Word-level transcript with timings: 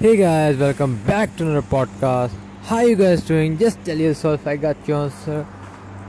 Hey 0.00 0.16
guys, 0.16 0.56
welcome 0.56 0.96
back 1.06 1.36
to 1.36 1.42
another 1.42 1.60
podcast. 1.60 2.30
How 2.62 2.80
you 2.80 2.96
guys 2.96 3.22
doing? 3.22 3.58
Just 3.58 3.84
tell 3.84 3.98
yourself 3.98 4.46
I 4.46 4.56
got 4.56 4.88
your 4.88 5.00
answer. 5.00 5.46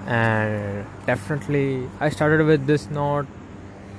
And 0.08 0.86
definitely, 1.06 1.90
I 2.00 2.08
started 2.08 2.46
with 2.46 2.66
this 2.68 2.90
note. 2.90 3.28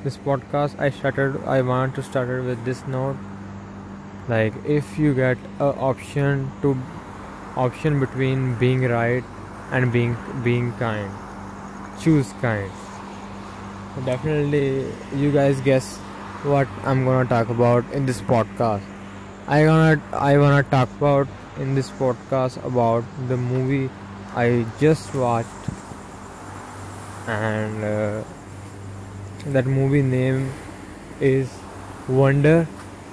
This 0.03 0.17
podcast, 0.17 0.81
I 0.81 0.89
started. 0.89 1.37
I 1.45 1.61
want 1.61 1.95
to 1.97 2.03
start 2.03 2.31
it 2.31 2.41
with 2.41 2.65
this 2.65 2.81
note. 2.87 3.19
Like, 4.31 4.55
if 4.65 4.99
you 4.99 5.13
get 5.13 5.37
a 5.61 5.69
option 5.91 6.51
to 6.63 6.73
option 7.55 8.01
between 8.01 8.55
being 8.55 8.89
right 8.95 9.23
and 9.73 9.93
being 9.93 10.17
being 10.43 10.73
kind, 10.85 11.13
choose 12.01 12.33
kind. 12.41 12.73
Definitely, 14.07 14.91
you 15.15 15.31
guys 15.33 15.61
guess 15.61 15.93
what 16.55 16.67
I'm 16.83 17.05
gonna 17.05 17.29
talk 17.29 17.51
about 17.51 17.93
in 17.93 18.07
this 18.07 18.23
podcast. 18.33 18.92
I 19.47 19.65
gonna 19.65 20.01
I 20.13 20.39
wanna 20.39 20.63
talk 20.63 20.89
about 20.97 21.29
in 21.59 21.75
this 21.75 21.91
podcast 21.91 22.65
about 22.65 23.05
the 23.29 23.37
movie 23.37 23.91
I 24.35 24.65
just 24.79 25.15
watched, 25.15 25.71
and 27.27 27.85
uh, 27.85 28.23
that 29.47 29.67
movie 29.67 30.03
name 30.03 30.53
is 31.21 31.51
Wonder. 32.09 32.67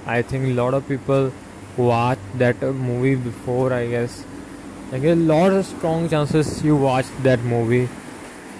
I 0.05 0.21
think 0.21 0.45
a 0.45 0.53
lot 0.53 0.73
of 0.73 0.87
people 0.87 1.31
watched 1.77 2.37
that 2.37 2.61
movie 2.61 3.15
before. 3.15 3.73
I 3.73 3.87
guess 3.87 4.23
like 4.91 5.03
a 5.03 5.15
lot 5.15 5.51
of 5.51 5.65
strong 5.65 6.09
chances 6.09 6.63
you 6.63 6.75
watched 6.75 7.23
that 7.23 7.39
movie 7.41 7.89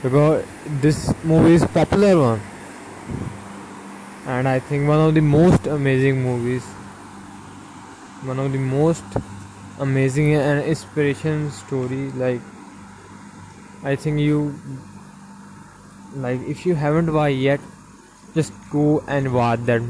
because 0.04 0.44
this 0.81 1.14
movie 1.23 1.54
is 1.54 1.66
popular 1.66 2.17
one 2.17 2.42
and 4.26 4.48
I 4.48 4.59
think 4.59 4.88
one 4.88 5.00
of 5.00 5.16
the 5.16 5.22
most 5.22 5.66
amazing 5.67 6.22
movies 6.22 6.64
one 8.23 8.40
of 8.40 8.52
the 8.52 8.58
most 8.58 9.04
amazing 9.80 10.36
and 10.36 10.64
inspiration 10.64 11.50
story 11.52 12.12
like 12.12 12.42
I 13.84 13.95
think 13.95 14.20
you 14.20 14.56
like 16.16 16.42
if 16.42 16.66
you 16.66 16.75
haven't 16.75 17.14
watched 17.14 17.38
yet 17.38 17.62
just 18.36 18.53
go 18.72 19.03
and 19.08 19.34
watch 19.34 19.62
that 19.62 19.81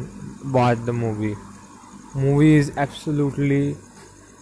watch 0.45 0.77
the 0.85 0.93
movie. 0.93 1.35
Movie 2.15 2.55
is 2.55 2.71
absolutely 2.77 3.75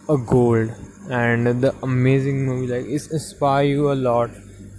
a 0.09 0.17
gold 0.17 0.71
and 1.09 1.47
the 1.61 1.73
amazing 1.83 2.45
movie 2.45 2.67
like 2.67 2.85
it's 2.85 3.07
inspire 3.07 3.63
you 3.63 3.91
a 3.91 3.95
lot 3.95 4.29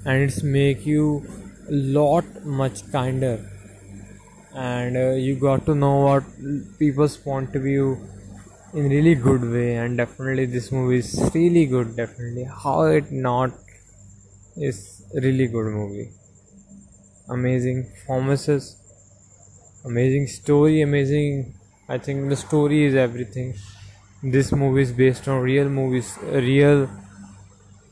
and 0.05 0.23
it's 0.23 0.42
make 0.42 0.84
you 0.86 1.25
a 1.69 1.73
lot 1.73 2.25
much 2.45 2.91
kinder. 2.92 3.39
And 4.55 4.97
uh, 4.97 5.11
you 5.11 5.36
got 5.36 5.67
to 5.67 5.75
know 5.75 5.97
what 6.01 6.25
people's 6.79 7.17
point 7.17 7.55
of 7.55 7.62
view 7.62 7.97
in 8.74 8.88
really 8.88 9.14
good 9.14 9.42
way 9.55 9.77
and 9.77 9.97
definitely 9.98 10.47
this 10.47 10.70
movie 10.72 10.98
is 10.98 11.30
really 11.34 11.66
good 11.66 11.97
definitely. 11.97 12.44
How 12.44 12.83
it 12.83 13.11
not 13.12 13.52
is 14.56 15.02
really 15.14 15.47
good 15.47 15.72
movie. 15.72 16.11
Amazing 17.28 17.84
performances 17.84 18.77
amazing 19.91 20.27
story 20.27 20.80
amazing 20.83 21.55
i 21.89 21.96
think 21.98 22.28
the 22.28 22.36
story 22.36 22.84
is 22.84 22.94
everything. 22.94 23.55
This 24.22 24.50
movie 24.52 24.83
is 24.83 24.92
based 24.92 25.28
on 25.28 25.41
real 25.42 25.69
movies 25.69 26.08
real 26.48 26.89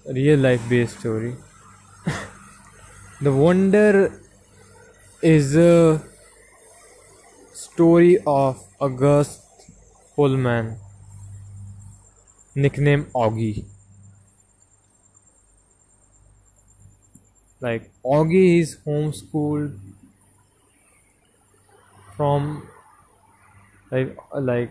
real 0.06 0.38
life 0.38 0.62
based 0.68 1.00
story. 1.00 1.34
The 3.20 3.32
Wonder 3.32 4.20
is 5.22 5.56
a 5.56 6.00
story 7.52 8.18
of 8.26 8.62
August 8.80 9.42
Pullman, 10.16 10.78
nickname 12.56 13.04
Augie. 13.14 13.64
Like 17.60 17.90
Augie 18.02 18.60
is 18.60 18.76
homeschooled 18.86 19.78
from 22.16 22.66
like 23.90 24.16
like 24.34 24.70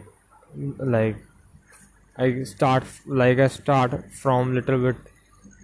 like 0.79 1.17
I 2.17 2.44
start 2.44 2.83
like 3.06 3.39
I 3.39 3.47
start 3.47 4.12
from 4.13 4.53
little 4.56 4.79
bit 4.79 4.97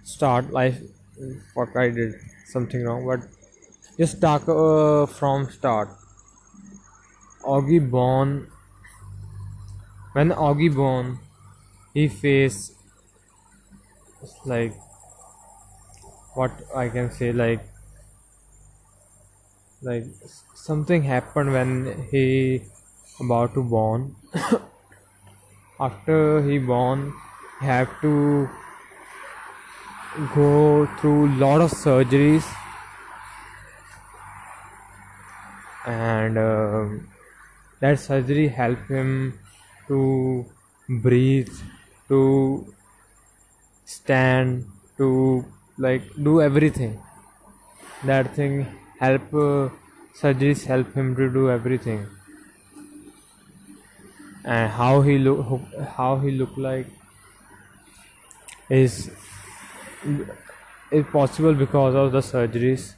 start 0.04 0.50
like 0.52 0.74
fuck 1.54 1.76
I 1.76 1.90
did 1.90 2.14
something 2.46 2.84
wrong 2.84 3.06
but 3.06 3.20
just 3.98 4.20
talk 4.20 4.48
uh, 4.48 5.06
from 5.06 5.50
start 5.50 5.88
Augie 7.44 7.78
born 7.90 8.48
when 10.12 10.30
Augie 10.30 10.74
born 10.74 11.18
he 11.94 12.08
faced 12.08 12.72
like 14.44 14.74
what 16.34 16.52
I 16.74 16.88
can 16.88 17.10
say 17.10 17.32
like 17.32 17.64
like 19.82 20.04
something 20.54 21.02
happened 21.02 21.52
when 21.52 22.06
he 22.10 22.62
about 23.20 23.54
to 23.54 23.62
born. 23.62 24.14
After 25.80 26.42
he 26.42 26.58
born 26.58 27.12
he 27.60 27.66
have 27.66 27.88
to 28.02 28.48
go 30.34 30.86
through 30.98 31.34
lot 31.36 31.60
of 31.60 31.70
surgeries. 31.70 32.44
And 35.84 36.38
uh, 36.38 36.84
that 37.80 37.98
surgery 37.98 38.48
helped 38.48 38.88
him 38.88 39.38
to 39.92 40.46
breathe 41.06 41.52
to 42.08 42.22
stand 43.84 44.66
to 44.96 45.44
like 45.78 46.02
do 46.22 46.40
everything. 46.42 47.00
That 48.04 48.34
thing 48.36 48.66
help 49.00 49.32
uh, 49.32 49.70
surgeries 50.14 50.66
help 50.66 50.92
him 50.92 51.16
to 51.16 51.32
do 51.32 51.48
everything. 51.50 52.06
And 54.44 54.70
how 54.70 55.00
he 55.00 55.18
look 55.18 55.62
how 55.96 56.16
he 56.18 56.30
look 56.32 56.56
like 56.56 56.86
is 58.68 59.10
is 60.90 61.04
possible 61.06 61.54
because 61.54 61.94
of 61.94 62.12
the 62.12 62.20
surgeries. 62.20 62.94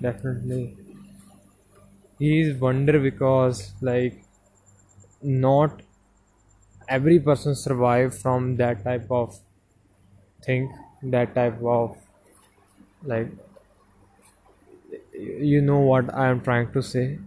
Definitely. 0.00 0.76
He 2.18 2.40
is 2.40 2.58
wonder 2.60 2.98
because 2.98 3.72
like 3.80 4.24
not 5.22 5.82
every 6.88 7.18
person 7.20 7.54
survive 7.54 8.16
from 8.18 8.56
that 8.56 8.84
type 8.84 9.06
of 9.10 9.38
thing 10.42 10.72
that 11.02 11.34
type 11.34 11.60
of 11.64 11.96
like 13.04 13.28
you 15.46 15.60
know 15.60 15.78
what 15.80 16.12
i 16.14 16.28
am 16.28 16.40
trying 16.40 16.70
to 16.72 16.82
say. 16.82 17.18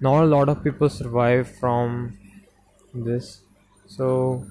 Not 0.00 0.24
a 0.24 0.26
lot 0.26 0.48
of 0.48 0.64
people 0.64 0.88
survive 0.88 1.48
from 1.58 2.18
this. 2.94 3.42
So 3.86 4.46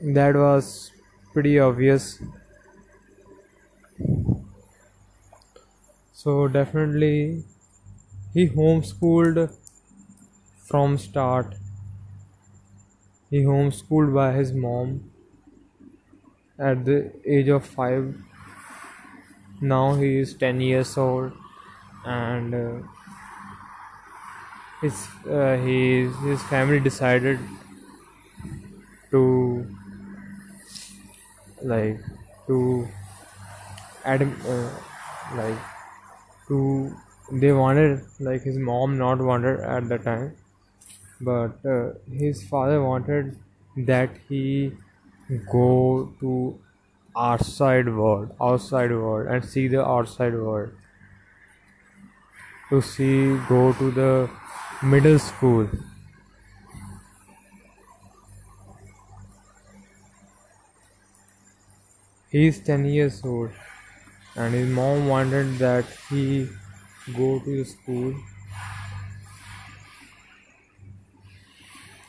that 0.00 0.34
was 0.36 0.92
pretty 1.32 1.58
obvious. 1.58 2.20
So 6.14 6.48
definitely 6.48 7.44
he 8.34 8.46
homeschooled 8.50 9.50
from 10.66 10.98
start. 10.98 11.54
He 13.28 13.42
homeschooled 13.42 14.14
by 14.14 14.32
his 14.32 14.54
mom 14.54 15.10
at 16.58 16.84
the 16.84 17.12
age 17.26 17.48
of 17.48 17.64
5 17.66 18.14
now 19.60 19.94
he 19.94 20.18
is 20.18 20.34
10 20.34 20.60
years 20.60 20.96
old 20.96 21.32
and 22.04 22.54
uh, 22.54 22.78
his 24.80 24.94
uh, 25.28 25.56
his 25.56 26.14
his 26.26 26.42
family 26.44 26.80
decided 26.80 27.38
to 29.10 29.66
like 31.62 31.98
to 32.46 32.86
add 34.04 34.22
uh, 34.22 34.70
like 35.36 35.58
to 36.48 36.94
they 37.42 37.52
wanted 37.52 38.02
like 38.20 38.42
his 38.42 38.56
mom 38.58 38.96
not 38.98 39.20
wanted 39.30 39.60
at 39.60 39.88
the 39.88 39.98
time 39.98 40.36
but 41.20 41.66
uh, 41.66 41.90
his 42.24 42.42
father 42.48 42.82
wanted 42.82 43.36
that 43.76 44.10
he 44.28 44.72
go 45.50 46.12
to 46.20 46.58
outside 47.16 47.88
world 47.94 48.34
outside 48.40 48.90
world 48.90 49.26
and 49.28 49.44
see 49.44 49.68
the 49.68 49.84
outside 49.84 50.34
world. 50.34 50.70
To 52.68 52.82
see 52.82 53.38
go 53.48 53.72
to 53.72 53.90
the 53.90 54.28
middle 54.82 55.18
school. 55.18 55.66
He 62.28 62.48
is 62.48 62.60
10 62.60 62.84
years 62.84 63.24
old 63.24 63.52
and 64.36 64.54
his 64.54 64.68
mom 64.68 65.08
wanted 65.08 65.58
that 65.58 65.86
he 66.10 66.48
go 67.12 67.38
to 67.38 67.56
the 67.58 67.64
school. 67.64 68.14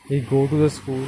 He 0.08 0.20
go 0.20 0.46
to 0.46 0.56
the 0.56 0.70
school 0.70 1.06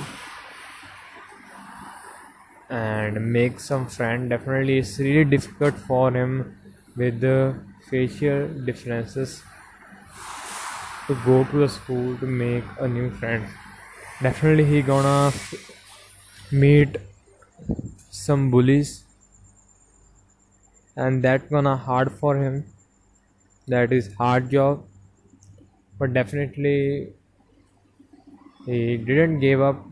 and 2.71 3.33
make 3.33 3.59
some 3.61 3.87
friend. 3.87 4.31
Definitely 4.31 4.79
it's 4.79 4.99
really 4.99 5.25
difficult 5.25 5.75
for 5.75 6.11
him 6.13 6.57
with 6.97 7.21
the 7.21 7.55
facial 7.91 8.49
differences 8.65 9.43
to 11.07 11.15
go 11.25 11.45
to 11.45 11.59
the 11.61 11.69
school 11.69 12.17
to 12.19 12.27
make 12.27 12.65
a 12.79 12.89
new 12.89 13.11
friend. 13.11 13.45
Definitely 14.23 14.65
he 14.67 14.83
gonna 14.83 15.33
meet 16.51 16.99
some 18.11 18.51
bullies 18.51 19.05
and 20.97 21.25
that 21.25 21.49
gonna 21.51 21.77
hard 21.77 22.13
for 22.13 22.37
him 22.37 22.65
that 23.69 23.93
is 23.93 24.13
hard 24.15 24.51
job 24.51 24.85
but 25.99 26.13
definitely 26.13 27.13
he 28.67 28.97
didn't 28.97 29.41
give 29.41 29.61
up. 29.61 29.85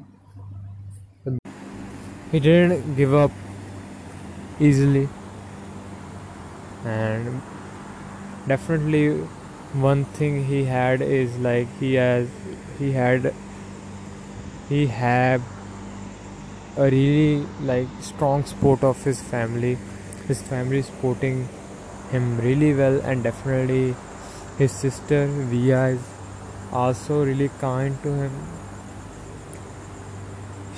He 2.30 2.40
didn't 2.40 2.94
give 2.96 3.14
up 3.14 3.30
easily. 4.60 5.08
And 6.84 7.42
definitely 8.46 9.10
one 9.86 10.04
thing 10.04 10.44
he 10.44 10.64
had 10.64 11.02
is 11.02 11.36
like 11.38 11.66
he 11.80 11.94
has 11.94 12.28
he 12.78 12.92
had 12.92 13.32
he 14.68 14.86
had 14.86 15.40
a 16.76 16.90
really 16.90 17.46
like 17.62 17.88
strong 18.00 18.44
support 18.44 18.84
of 18.84 19.02
his 19.02 19.20
family. 19.20 19.78
His 20.28 20.42
family 20.42 20.82
supporting 20.82 21.48
him 22.10 22.38
really 22.40 22.72
well 22.74 23.00
and 23.00 23.22
definitely 23.22 23.94
his 24.58 24.72
sister 24.72 25.26
Via 25.26 25.86
is 25.88 26.00
also 26.72 27.24
really 27.24 27.50
kind 27.60 28.02
to 28.02 28.12
him. 28.12 28.32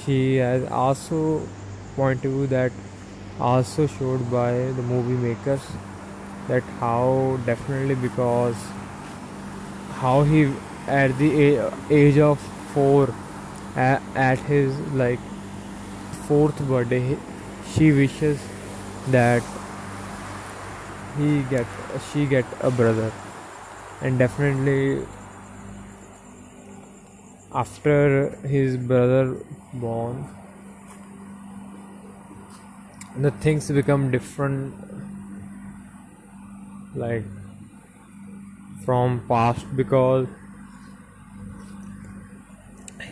She 0.05 0.37
has 0.37 0.65
also 0.71 1.43
point 1.97 2.23
to 2.23 2.47
that 2.49 2.73
also 3.41 3.87
showed 3.87 4.31
by 4.31 4.53
the 4.53 4.83
movie 4.83 5.21
makers 5.29 5.61
that 6.49 6.63
how 6.81 7.39
definitely 7.47 7.95
because 7.95 8.57
how 10.01 10.23
he 10.23 10.51
at 10.87 11.17
the 11.19 11.71
age 11.91 12.19
of 12.19 12.41
4 12.75 13.15
at 13.77 14.39
his 14.51 14.79
like 15.03 15.21
fourth 16.27 16.61
birthday 16.69 17.17
she 17.73 17.93
wishes 17.93 18.41
that 19.09 19.43
he 21.19 21.43
get 21.51 21.67
she 22.11 22.27
get 22.27 22.47
a 22.61 22.71
brother. 22.71 23.13
And 24.01 24.19
definitely 24.19 25.05
after 27.53 28.31
his 28.47 28.77
brother 28.77 29.37
born 29.75 30.27
the 33.17 33.31
things 33.31 33.71
become 33.71 34.11
different 34.11 34.75
like 36.95 37.25
from 38.85 39.23
past 39.29 39.65
because 39.77 40.27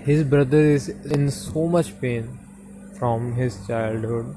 his 0.05 0.23
brother 0.23 0.61
is 0.61 0.89
in 0.89 1.31
so 1.31 1.67
much 1.67 2.01
pain 2.01 2.39
from 2.99 3.33
his 3.35 3.67
childhood. 3.67 4.37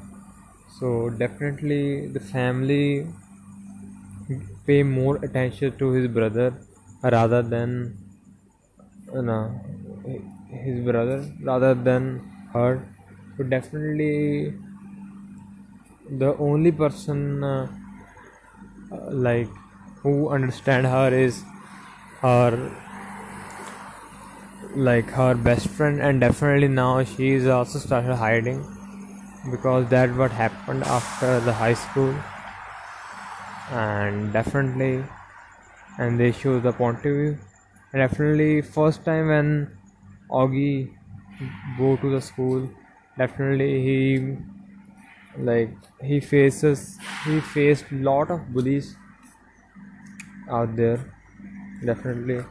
So 0.80 1.10
definitely 1.10 2.08
the 2.08 2.20
family 2.20 3.08
pay 4.70 4.82
more 4.84 5.16
attention 5.30 5.78
to 5.80 5.92
his 5.92 6.08
brother 6.20 6.54
rather 7.04 7.42
than 7.42 7.76
you 9.14 9.22
know, 9.22 9.60
his 10.50 10.84
brother 10.84 11.26
rather 11.44 11.74
than 11.74 12.22
her. 12.54 12.84
So 13.38 13.44
definitely 13.44 14.54
the 16.10 16.36
only 16.38 16.72
person 16.72 17.44
uh, 17.44 17.68
like 19.12 19.50
who 20.02 20.30
understand 20.30 20.86
her 20.88 21.14
is 21.14 21.44
her 22.22 22.72
like 24.76 25.10
her 25.12 25.36
best 25.36 25.68
friend. 25.68 26.02
And 26.02 26.20
definitely 26.22 26.68
now 26.68 27.04
she 27.04 27.32
is 27.32 27.48
also 27.48 27.80
started 27.80 28.16
hiding 28.16 28.66
because 29.52 29.90
that 29.90 30.16
what 30.16 30.32
happened 30.32 30.84
after 30.84 31.40
the 31.42 31.54
high 31.54 31.74
school 31.74 32.14
and 33.72 34.34
definitely 34.34 35.04
and 36.00 36.20
they 36.20 36.32
show 36.32 36.60
the 36.60 36.72
point 36.74 36.98
of 36.98 37.04
view. 37.04 37.38
And 37.94 38.02
definitely 38.02 38.62
first 38.62 39.04
time 39.06 39.28
when 39.30 39.78
Augie 40.32 40.94
go 41.78 41.96
to 41.98 42.12
the 42.12 42.22
school 42.22 42.70
definitely 43.18 43.72
he 43.84 44.38
like 45.38 45.72
he 46.02 46.20
faces 46.20 46.98
he 47.26 47.40
faced 47.40 47.92
lot 47.92 48.30
of 48.32 48.52
bullies 48.54 48.96
out 50.50 50.76
there 50.76 51.00
definitely. 51.86 52.44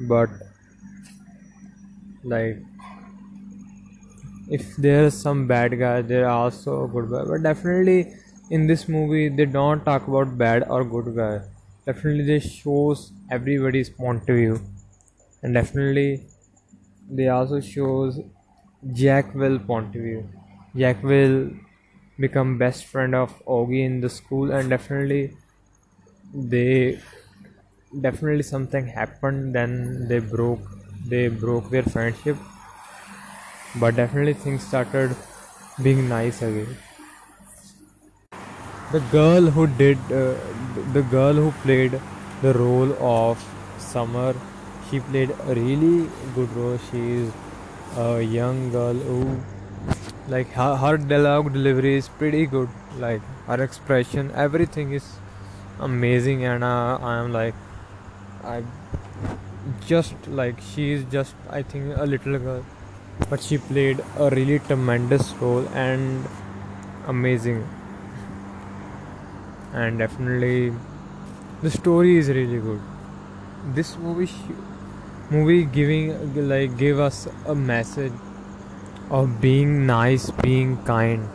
But 0.00 0.30
like 2.24 2.62
if 4.48 4.76
there's 4.76 5.14
some 5.14 5.46
bad 5.46 5.78
guy 5.78 6.02
there 6.02 6.26
are 6.26 6.44
also 6.44 6.86
good 6.86 7.10
guy. 7.10 7.24
But 7.24 7.42
definitely 7.42 8.14
in 8.50 8.66
this 8.66 8.88
movie 8.88 9.28
they 9.28 9.44
don't 9.46 9.84
talk 9.84 10.06
about 10.08 10.36
bad 10.38 10.64
or 10.68 10.84
good 10.84 11.14
guy. 11.16 11.40
Definitely 11.86 12.24
they 12.24 12.40
shows 12.40 13.12
everybody's 13.30 13.90
point 13.90 14.28
of 14.28 14.36
view 14.36 14.60
and 15.42 15.54
definitely 15.54 16.24
they 17.10 17.28
also 17.28 17.60
shows 17.60 18.20
jack 18.92 19.34
will 19.34 19.58
point 19.58 19.94
of 19.96 20.02
view 20.02 20.28
jack 20.76 21.02
will 21.02 21.50
become 22.18 22.58
best 22.58 22.86
friend 22.86 23.14
of 23.14 23.34
Augie 23.46 23.84
in 23.84 24.00
the 24.00 24.08
school 24.10 24.52
and 24.52 24.70
definitely 24.70 25.36
they 26.34 27.00
definitely 28.00 28.42
something 28.44 28.86
happened 28.86 29.54
then 29.54 30.06
they 30.08 30.18
broke 30.20 30.60
they 31.08 31.28
broke 31.28 31.70
their 31.70 31.82
friendship. 31.82 32.36
But 33.76 33.94
definitely 33.94 34.34
things 34.34 34.66
started 34.66 35.14
being 35.80 36.08
nice 36.08 36.42
again 36.42 36.76
the 38.92 39.00
girl 39.12 39.42
who 39.42 39.66
did 39.66 39.98
uh, 40.12 40.34
the 40.92 41.02
girl 41.10 41.32
who 41.34 41.50
played 41.62 42.00
the 42.42 42.52
role 42.54 42.92
of 43.00 43.44
summer 43.78 44.34
she 44.90 45.00
played 45.00 45.30
a 45.30 45.54
really 45.54 46.08
good 46.34 46.50
role. 46.56 46.78
She 46.90 47.00
is 47.12 47.32
a 47.96 48.22
young 48.22 48.70
girl 48.70 48.94
who 48.94 49.40
like 50.28 50.48
her, 50.52 50.76
her 50.76 50.96
dialogue 50.96 51.52
delivery 51.52 51.96
is 51.96 52.08
pretty 52.08 52.46
good. 52.46 52.68
Like 52.98 53.20
her 53.46 53.62
expression 53.62 54.30
everything 54.34 54.92
is 54.92 55.04
amazing. 55.80 56.44
And 56.44 56.62
uh, 56.62 56.98
i 57.00 57.16
am 57.18 57.32
like 57.32 57.54
I 58.44 58.62
just 59.86 60.14
like 60.28 60.60
she 60.60 60.92
is 60.92 61.04
just 61.10 61.34
I 61.50 61.62
think 61.62 61.96
a 61.96 62.04
little 62.04 62.38
girl, 62.38 62.64
but 63.28 63.42
she 63.42 63.58
played 63.58 64.02
a 64.18 64.30
really 64.30 64.60
tremendous 64.60 65.32
role 65.40 65.66
and 65.74 66.26
amazing. 67.06 67.66
And 69.72 69.98
definitely, 69.98 70.72
the 71.62 71.70
story 71.70 72.16
is 72.18 72.28
really 72.28 72.58
good. 72.58 72.80
This 73.74 73.96
movie, 73.96 74.30
movie 75.30 75.64
giving 75.64 76.48
like 76.48 76.76
gave 76.76 76.98
us 76.98 77.28
a 77.46 77.54
message 77.54 78.12
of 79.10 79.40
being 79.40 79.86
nice, 79.86 80.30
being 80.30 80.76
kind. 80.84 81.28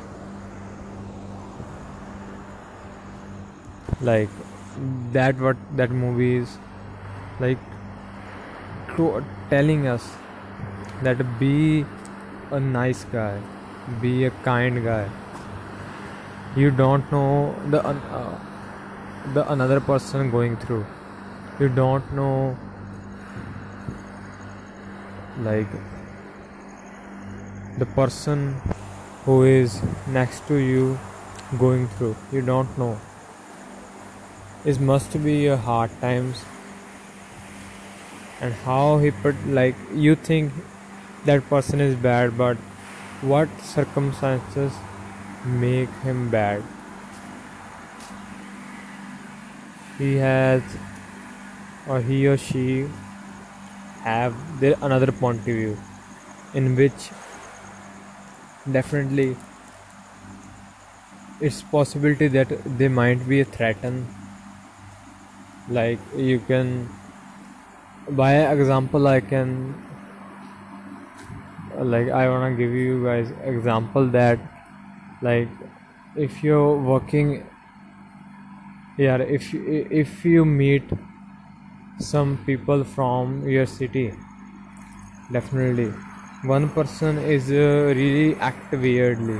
Like 4.01 4.29
that, 5.11 5.39
what 5.39 5.57
that 5.75 5.91
movie 5.91 6.37
is 6.37 6.57
like 7.39 7.57
telling 9.49 9.87
us 9.87 10.09
that 11.03 11.17
be 11.39 11.85
a 12.51 12.59
nice 12.59 13.03
guy 13.05 13.39
be 14.01 14.25
a 14.25 14.31
kind 14.47 14.83
guy 14.83 15.09
you 16.55 16.69
don't 16.69 17.09
know 17.11 17.55
the 17.69 17.85
uh, 17.85 18.39
the 19.33 19.49
another 19.51 19.79
person 19.79 20.29
going 20.31 20.57
through. 20.57 20.85
You 21.59 21.69
don't 21.69 22.13
know 22.13 22.57
like 25.39 25.67
the 27.77 27.85
person 27.85 28.59
who 29.25 29.43
is 29.43 29.81
next 30.07 30.45
to 30.47 30.55
you 30.55 30.99
going 31.57 31.87
through. 31.87 32.15
You 32.31 32.41
don't 32.41 32.77
know. 32.77 32.99
It 34.65 34.79
must 34.79 35.23
be 35.23 35.47
a 35.47 35.55
hard 35.55 35.89
times. 36.01 36.43
And 38.41 38.53
how 38.53 38.97
he 38.97 39.11
put 39.11 39.47
like 39.47 39.75
you 39.93 40.15
think 40.15 40.51
that 41.25 41.47
person 41.47 41.79
is 41.79 41.95
bad 41.95 42.37
but 42.37 42.57
what 43.21 43.49
circumstances 43.61 44.73
make 45.45 45.89
him 46.03 46.29
bad 46.29 46.63
he 49.97 50.15
has 50.15 50.61
or 51.87 52.01
he 52.01 52.27
or 52.27 52.37
she 52.37 52.87
have 54.03 54.35
their 54.59 54.75
another 54.81 55.11
point 55.11 55.39
of 55.39 55.45
view 55.45 55.77
in 56.53 56.75
which 56.75 57.09
definitely 58.71 59.35
it's 61.39 61.61
possibility 61.63 62.27
that 62.27 62.49
they 62.77 62.87
might 62.87 63.27
be 63.27 63.39
a 63.41 63.45
threaten. 63.45 64.07
Like 65.69 65.99
you 66.15 66.39
can 66.39 66.89
by 68.09 68.33
example 68.51 69.07
i 69.07 69.21
can 69.21 69.51
like 71.91 72.09
i 72.09 72.27
want 72.27 72.51
to 72.51 72.57
give 72.61 72.73
you 72.73 73.03
guys 73.05 73.31
example 73.43 74.07
that 74.07 74.39
like 75.21 75.49
if 76.15 76.43
you're 76.43 76.77
working 76.77 77.43
yeah 78.97 79.17
if 79.37 79.53
if 79.53 80.25
you 80.25 80.45
meet 80.45 80.83
some 81.99 82.37
people 82.45 82.83
from 82.83 83.47
your 83.47 83.65
city 83.65 84.13
definitely. 85.31 85.91
One 86.43 86.69
person 86.69 87.17
is 87.19 87.51
uh, 87.51 87.93
really 87.95 88.35
act 88.39 88.71
weirdly. 88.71 89.39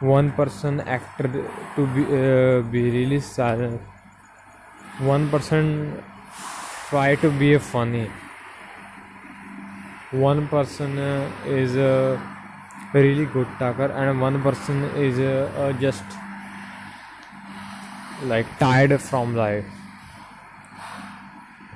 One 0.00 0.32
person 0.32 0.80
act 0.80 1.18
to 1.76 1.86
be 1.94 2.02
uh, 2.04 2.62
be 2.72 2.82
really 2.90 3.20
silent 3.20 3.80
one 5.00 5.28
person 5.30 6.02
try 6.88 7.14
to 7.16 7.30
be 7.30 7.54
a 7.54 7.60
funny. 7.60 8.10
One 10.12 10.48
person 10.48 10.98
uh, 10.98 11.30
is 11.46 11.76
a 11.76 12.20
really 12.92 13.26
good 13.26 13.48
talker 13.58 13.86
and 13.92 14.20
one 14.20 14.42
person 14.42 14.82
is 15.06 15.18
uh, 15.18 15.72
just 15.80 16.04
like 18.24 18.46
tired 18.58 19.00
from 19.00 19.34
life. 19.34 19.64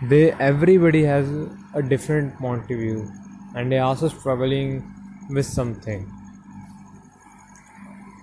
They 0.02 0.30
everybody 0.32 1.02
has 1.04 1.28
a 1.74 1.82
different 1.82 2.36
point 2.38 2.62
of 2.70 2.78
view 2.78 3.10
and 3.56 3.72
they 3.72 3.78
also 3.78 4.08
struggling 4.08 4.84
with 5.30 5.46
something. 5.46 6.08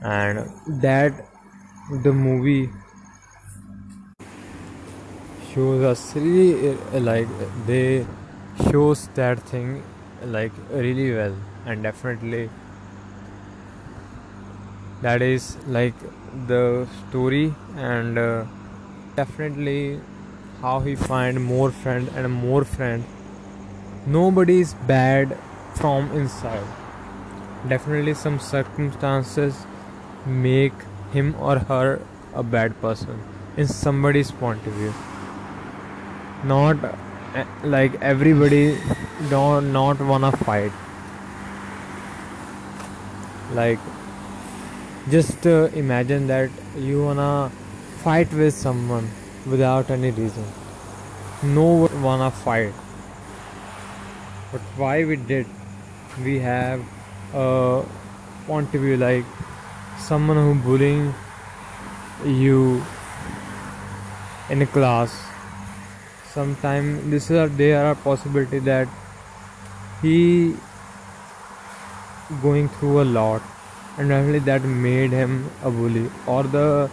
And 0.02 0.50
that 0.82 1.14
the 2.04 2.12
movie 2.14 2.70
shows 5.54 5.84
us 5.92 6.02
really 6.16 6.76
like 7.10 7.28
they 7.68 8.06
shows 8.70 9.08
that 9.20 9.40
thing 9.52 9.84
like 10.36 10.52
really 10.72 11.14
well 11.14 11.36
and 11.66 11.84
definitely 11.84 12.50
that 15.02 15.22
is 15.22 15.58
like 15.68 15.94
the 16.48 16.88
story 17.10 17.54
and 17.76 18.18
uh, 18.18 18.46
definitely 19.16 20.00
how 20.62 20.80
he 20.80 20.96
find 20.96 21.44
more 21.44 21.72
friend 21.72 22.10
and 22.16 22.32
more 22.32 22.64
friend. 22.64 23.04
Nobody 24.06 24.60
is 24.60 24.74
bad 24.88 25.38
from 25.76 26.12
inside. 26.12 26.66
Definitely 27.68 28.14
some 28.14 28.40
circumstances 28.40 29.66
make 30.26 30.74
him 31.12 31.36
or 31.40 31.60
her 31.60 32.02
a 32.34 32.44
bad 32.44 32.80
person 32.82 33.22
in 33.58 33.68
somebody's 33.68 34.32
point 34.32 34.66
of 34.66 34.74
view. 34.74 34.94
Not 36.44 36.78
Eh, 37.34 37.46
like 37.64 37.94
everybody 38.02 38.78
don't 39.30 39.72
not 39.72 40.02
wanna 40.02 40.32
fight. 40.34 40.72
Like 43.54 43.80
just 45.10 45.48
uh, 45.48 45.70
imagine 45.74 46.28
that 46.28 46.50
you 46.78 47.04
wanna 47.04 47.52
fight 48.04 48.32
with 48.34 48.54
someone 48.54 49.10
without 49.48 49.90
any 49.90 50.12
reason. 50.12 50.46
No 51.44 51.64
one 51.64 52.04
wanna 52.04 52.30
fight. 52.30 52.74
But 54.52 54.62
why 54.78 55.04
we 55.06 55.16
did 55.16 55.48
we 56.24 56.40
have 56.40 56.82
a 57.34 57.84
point 58.46 58.76
of 58.76 58.82
view 58.82 58.98
like 58.98 59.26
someone 59.98 60.38
who 60.38 60.54
bullying 60.56 61.14
you 62.26 62.84
in 64.50 64.62
a 64.62 64.68
class. 64.68 65.18
Sometime 66.32 67.10
this 67.10 67.32
is 67.32 67.38
a, 67.38 67.48
there 67.48 67.86
are 67.86 67.96
possibility 67.96 68.60
that 68.60 68.88
he 70.02 70.56
going 72.42 72.70
through 72.70 73.02
a 73.02 73.04
lot 73.04 73.42
and 73.98 74.10
definitely 74.10 74.40
that 74.40 74.64
made 74.64 75.12
him 75.12 75.50
a 75.64 75.72
bully. 75.72 76.10
Or 76.26 76.44
the 76.44 76.90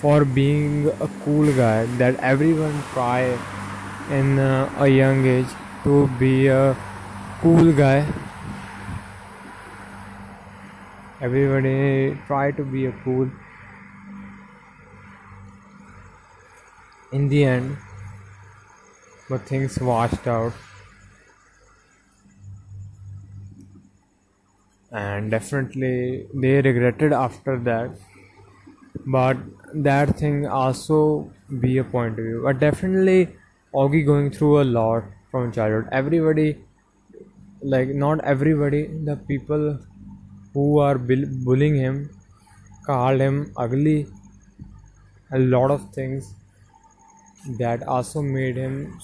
for 0.00 0.24
being 0.24 0.88
a 0.88 1.08
cool 1.24 1.52
guy 1.52 1.84
that 2.02 2.16
everyone 2.20 2.82
try 2.92 3.20
in 4.10 4.38
uh, 4.38 4.72
a 4.78 4.88
young 4.88 5.26
age 5.26 5.52
to 5.84 6.08
be 6.18 6.46
a 6.46 6.74
cool 7.42 7.72
guy. 7.72 8.06
Everybody 11.20 12.16
try 12.26 12.50
to 12.52 12.64
be 12.64 12.86
a 12.86 12.92
cool 13.04 13.30
in 17.12 17.28
the 17.28 17.44
end 17.44 17.76
but 19.28 19.42
things 19.42 19.78
washed 19.80 20.26
out 20.26 20.52
and 24.92 25.30
definitely 25.30 26.26
they 26.34 26.60
regretted 26.60 27.12
after 27.12 27.58
that. 27.60 27.90
But 29.06 29.36
that 29.74 30.18
thing 30.18 30.46
also 30.46 31.30
be 31.60 31.78
a 31.78 31.84
point 31.84 32.18
of 32.18 32.24
view. 32.24 32.40
But 32.44 32.58
definitely 32.60 33.28
Augie 33.74 34.04
going 34.04 34.30
through 34.30 34.62
a 34.62 34.64
lot 34.64 35.04
from 35.30 35.52
childhood. 35.52 35.88
Everybody 35.92 36.56
like 37.62 37.88
not 37.88 38.20
everybody 38.24 38.86
the 39.08 39.16
people 39.16 39.78
who 40.54 40.78
are 40.78 40.98
bullying 40.98 41.74
him 41.76 42.10
called 42.86 43.20
him 43.20 43.52
ugly 43.56 44.06
a 45.32 45.38
lot 45.38 45.70
of 45.70 45.90
things 45.94 46.34
that 47.58 47.82
also 47.86 48.22
made 48.22 48.56
him 48.56 48.98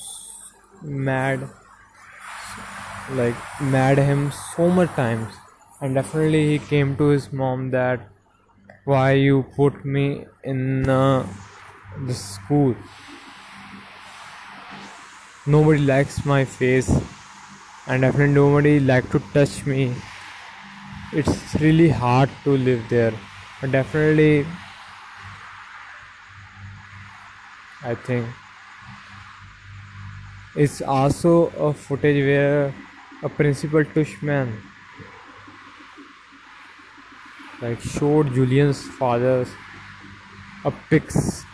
mad 0.82 1.48
like 3.10 3.34
mad 3.60 3.98
him 3.98 4.30
so 4.56 4.68
much 4.68 4.90
times 4.90 5.34
and 5.86 5.94
definitely 5.94 6.38
he 6.50 6.58
came 6.58 6.96
to 7.00 7.08
his 7.14 7.32
mom 7.32 7.70
that 7.70 8.00
why 8.92 9.12
you 9.12 9.44
put 9.56 9.84
me 9.84 10.26
in 10.42 10.88
uh, 10.88 11.24
the 12.06 12.14
school? 12.14 12.74
Nobody 15.46 15.82
likes 15.82 16.24
my 16.24 16.44
face. 16.44 16.90
And 17.86 18.02
definitely 18.02 18.34
nobody 18.34 18.80
like 18.80 19.08
to 19.10 19.20
touch 19.32 19.64
me. 19.64 19.94
It's 21.12 21.54
really 21.60 21.88
hard 21.88 22.30
to 22.42 22.56
live 22.56 22.82
there. 22.88 23.12
But 23.60 23.70
definitely 23.70 24.44
I 27.84 27.94
think. 27.94 28.26
It's 30.56 30.80
also 30.82 31.34
a 31.70 31.72
footage 31.72 32.24
where 32.24 32.74
a 33.22 33.28
principal 33.28 33.84
Tushman 33.84 34.56
like 37.60 37.80
showed 37.80 38.32
Julian's 38.34 38.82
father 38.98 39.46
a 40.64 40.70
pics 40.90 41.44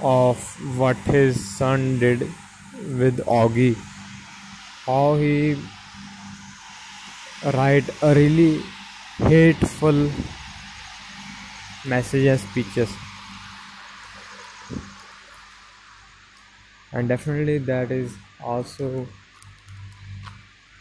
of 0.00 0.38
what 0.78 0.96
his 1.14 1.42
son 1.56 1.98
did 1.98 2.20
with 3.00 3.18
Augie. 3.26 3.74
How 4.86 5.14
he 5.16 5.56
write 7.52 7.88
a 8.02 8.14
really 8.14 8.60
hateful 9.18 10.10
message 11.86 12.26
and 12.26 12.40
speeches 12.40 12.90
and 16.92 17.08
definitely 17.08 17.58
that 17.58 17.90
is 17.90 18.16
also 18.42 19.06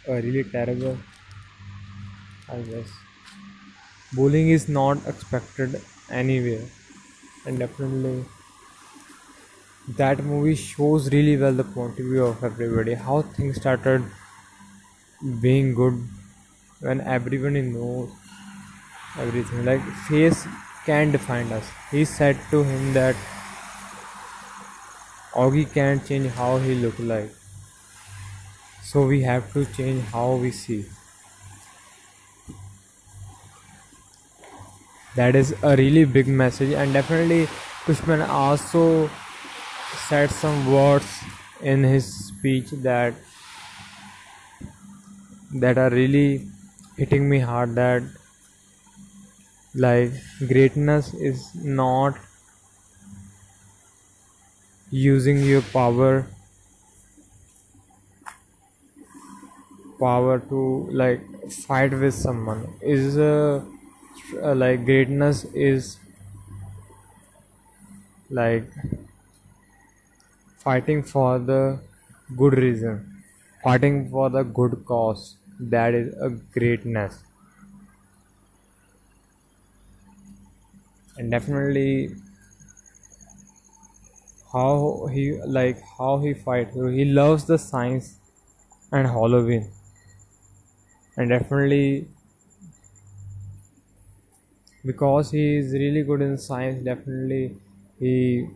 a 0.07 0.21
really 0.21 0.43
terrible 0.55 0.97
i 2.49 2.61
guess 2.69 3.02
bullying 4.15 4.49
is 4.49 4.67
not 4.69 5.05
expected 5.07 5.81
anywhere 6.09 6.65
and 7.45 7.59
definitely 7.59 8.25
that 9.97 10.23
movie 10.23 10.55
shows 10.55 11.09
really 11.13 11.37
well 11.37 11.53
the 11.53 11.63
point 11.63 11.97
of 11.99 12.05
view 12.05 12.25
of 12.25 12.43
everybody 12.43 12.93
how 12.93 13.21
things 13.21 13.55
started 13.57 14.03
being 15.41 15.73
good 15.73 15.95
when 16.81 17.01
everybody 17.01 17.61
knows 17.61 18.09
everything 19.17 19.65
like 19.65 19.81
face 20.09 20.45
can't 20.85 21.11
define 21.11 21.51
us 21.51 21.69
he 21.91 22.03
said 22.05 22.37
to 22.51 22.63
him 22.63 22.93
that 22.93 23.15
Augie 25.33 25.65
can't 25.73 26.05
change 26.05 26.31
how 26.31 26.57
he 26.59 26.75
look 26.75 26.97
like. 26.99 27.29
So 28.83 29.07
we 29.07 29.23
have 29.23 29.51
to 29.53 29.65
change 29.65 30.03
how 30.05 30.35
we 30.35 30.51
see. 30.51 30.85
That 35.15 35.35
is 35.35 35.55
a 35.61 35.75
really 35.75 36.05
big 36.05 36.27
message 36.27 36.71
and 36.73 36.91
definitely 36.93 37.47
Tushman 37.85 38.27
also 38.27 39.09
said 40.07 40.29
some 40.31 40.71
words 40.71 41.07
in 41.61 41.83
his 41.83 42.05
speech 42.27 42.71
that 42.87 43.13
that 45.53 45.77
are 45.77 45.89
really 45.89 46.47
hitting 46.97 47.29
me 47.29 47.39
hard 47.39 47.75
that 47.75 48.03
like 49.75 50.11
greatness 50.47 51.13
is 51.15 51.53
not 51.55 52.17
using 54.91 55.39
your 55.43 55.61
power 55.61 56.25
power 59.99 60.39
to 60.39 60.87
like 60.91 61.21
fight 61.51 61.91
with 61.93 62.13
someone. 62.13 62.67
Is 62.81 63.17
uh, 63.17 63.63
uh, 64.41 64.55
like 64.55 64.85
greatness 64.85 65.45
is 65.53 65.97
like 68.29 68.65
fighting 70.63 71.03
for 71.03 71.37
the 71.49 71.79
good 72.37 72.53
reason 72.63 72.95
fighting 73.63 74.09
for 74.09 74.29
the 74.29 74.43
good 74.43 74.83
cause. 74.85 75.37
That 75.59 75.93
is 75.93 76.13
a 76.19 76.29
greatness. 76.29 77.23
And 81.17 81.31
definitely 81.31 82.09
how 84.53 85.07
he 85.13 85.23
like 85.57 85.81
how 85.97 86.17
he 86.19 86.33
fight 86.33 86.69
he 86.97 87.03
loves 87.05 87.43
the 87.45 87.57
science 87.57 88.15
and 88.91 89.07
halloween. 89.07 89.71
And 91.17 91.29
definitely 91.29 92.07
because 94.85 95.31
he 95.31 95.57
is 95.57 95.73
really 95.73 96.03
good 96.03 96.21
in 96.21 96.37
science 96.37 96.83
definitely 96.85 97.55
he 97.99 98.47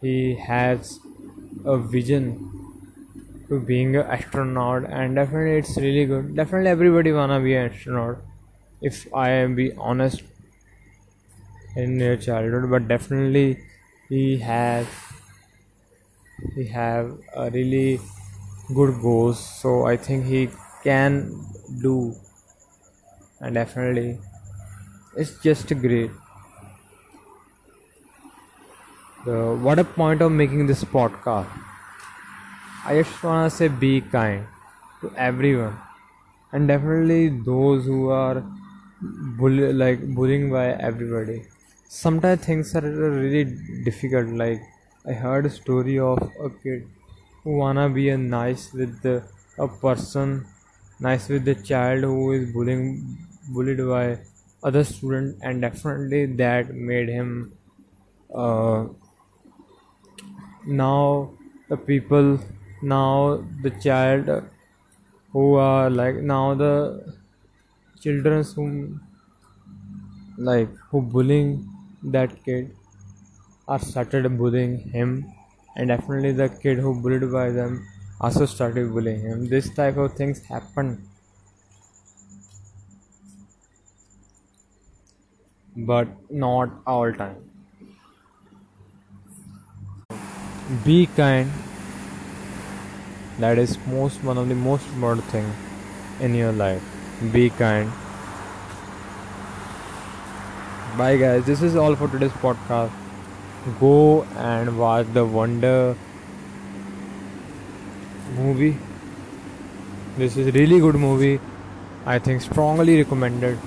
he 0.00 0.34
has 0.36 0.98
a 1.64 1.76
vision 1.78 2.24
to 3.48 3.60
being 3.60 3.96
an 3.96 4.06
astronaut 4.06 4.84
and 4.90 5.14
definitely 5.14 5.58
it's 5.58 5.76
really 5.76 6.04
good. 6.06 6.34
Definitely 6.36 6.70
everybody 6.70 7.12
wanna 7.12 7.40
be 7.40 7.54
an 7.54 7.70
astronaut 7.72 8.18
if 8.82 9.06
i 9.14 9.30
am 9.30 9.54
be 9.54 9.72
honest 9.74 10.22
in 11.76 11.98
your 12.00 12.16
childhood 12.16 12.68
but 12.70 12.88
definitely 12.88 13.58
he 14.08 14.38
has 14.38 14.86
he 16.54 16.64
have 16.66 17.06
a 17.36 17.50
really 17.50 18.00
good 18.78 18.92
goals 19.04 19.38
so 19.60 19.70
i 19.86 19.96
think 20.06 20.24
he 20.32 20.40
can 20.82 21.12
do 21.86 21.94
and 23.40 23.54
definitely 23.54 24.18
it's 25.16 25.38
just 25.40 25.68
great. 25.80 26.10
The 29.26 29.54
what 29.60 29.78
a 29.78 29.84
point 29.84 30.22
of 30.22 30.32
making 30.32 30.66
this 30.68 30.82
podcast. 30.84 31.48
I 32.86 32.94
just 33.02 33.22
want 33.22 33.50
to 33.50 33.56
say 33.56 33.68
be 33.68 34.00
kind 34.00 34.46
to 35.00 35.10
everyone. 35.16 35.76
And 36.52 36.68
definitely 36.68 37.28
those 37.28 37.84
who 37.86 38.10
are 38.10 38.42
bully, 39.38 39.72
like 39.72 40.06
bullying 40.14 40.50
by 40.50 40.68
everybody. 40.90 41.44
Sometimes 41.88 42.44
things 42.46 42.74
are 42.76 42.82
really 42.82 43.44
difficult. 43.84 44.28
Like 44.28 44.60
i 45.06 45.12
heard 45.12 45.46
a 45.46 45.50
story 45.50 45.98
of 45.98 46.18
a 46.46 46.50
kid 46.62 46.88
who 47.42 47.56
wanna 47.58 47.88
be 47.88 48.08
a 48.10 48.18
nice 48.18 48.72
with 48.72 49.02
the, 49.02 49.22
a 49.58 49.68
person 49.68 50.46
nice 51.00 51.28
with 51.28 51.44
the 51.44 51.54
child 51.54 52.02
who 52.04 52.32
is 52.32 52.52
bullying 52.52 52.84
bullied 53.54 53.78
by 53.92 54.18
other 54.62 54.84
student 54.84 55.36
and 55.42 55.60
definitely 55.62 56.26
that 56.42 56.74
made 56.74 57.08
him 57.08 57.52
uh, 58.34 58.86
now 60.66 61.30
the 61.68 61.76
people 61.76 62.38
now 62.82 63.42
the 63.62 63.70
child 63.86 64.28
who 65.32 65.54
are 65.54 65.88
like 65.90 66.16
now 66.16 66.54
the 66.54 66.74
children 68.00 68.44
who 68.54 68.64
like 70.48 70.68
who 70.90 71.00
bullying 71.14 71.48
that 72.16 72.30
kid 72.44 72.74
are 73.68 73.78
started 73.78 74.26
bullying 74.38 74.74
him 74.96 75.10
and 75.76 75.88
definitely 75.88 76.32
the 76.32 76.48
kid 76.64 76.78
who 76.78 76.92
bullied 77.02 77.30
by 77.32 77.50
them 77.50 77.72
also 78.20 78.46
started 78.46 78.92
bullying 78.92 79.20
him. 79.20 79.48
This 79.48 79.68
type 79.70 79.96
of 79.96 80.14
things 80.14 80.42
happen. 80.44 81.08
But 85.76 86.08
not 86.30 86.70
all 86.86 87.12
time. 87.12 87.36
Be 90.84 91.06
kind. 91.06 91.52
That 93.38 93.58
is 93.58 93.78
most 93.86 94.24
one 94.24 94.38
of 94.38 94.48
the 94.48 94.54
most 94.54 94.86
important 94.88 95.24
thing 95.26 95.52
in 96.20 96.34
your 96.34 96.52
life. 96.52 96.82
Be 97.32 97.50
kind. 97.50 97.92
Bye 100.96 101.18
guys. 101.18 101.44
This 101.44 101.62
is 101.62 101.76
all 101.76 101.94
for 101.94 102.08
today's 102.08 102.32
podcast. 102.32 102.90
Go 103.78 104.22
and 104.36 104.78
watch 104.78 105.06
the 105.12 105.26
wonder 105.26 105.94
movie. 108.36 108.76
This 110.16 110.36
is 110.36 110.54
really 110.54 110.80
good 110.80 110.94
movie. 110.94 111.40
I 112.04 112.18
think 112.18 112.42
strongly 112.42 113.02
recommended. 113.02 113.58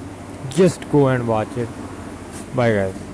Just 0.49 0.89
go 0.91 1.07
and 1.09 1.27
watch 1.27 1.55
it. 1.57 1.69
Bye 2.55 2.73
guys 2.73 3.08